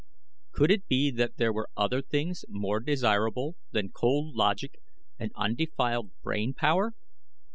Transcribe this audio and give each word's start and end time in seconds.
Could 0.51 0.71
it 0.71 0.87
be 0.87 1.11
that 1.11 1.37
there 1.37 1.53
were 1.53 1.69
other 1.77 2.01
things 2.01 2.43
more 2.49 2.79
desirable 2.79 3.55
than 3.69 3.91
cold 3.91 4.33
logic 4.35 4.79
and 5.19 5.31
undefiled 5.35 6.09
brain 6.23 6.55
power? 6.55 6.95